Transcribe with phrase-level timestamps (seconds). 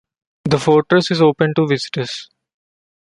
[0.45, 2.27] The fortress is open to visitors.